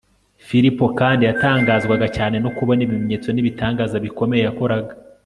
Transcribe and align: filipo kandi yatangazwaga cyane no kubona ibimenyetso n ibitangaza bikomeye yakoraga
filipo 0.47 0.85
kandi 0.99 1.21
yatangazwaga 1.29 2.07
cyane 2.17 2.35
no 2.43 2.49
kubona 2.57 2.79
ibimenyetso 2.85 3.27
n 3.31 3.37
ibitangaza 3.41 3.95
bikomeye 4.05 4.43
yakoraga 4.47 4.93